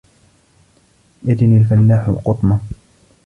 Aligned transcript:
يَجْنِي 1.23 1.57
الْفَلاَحُ 1.57 2.09
الْقُطْنَ. 2.09 2.59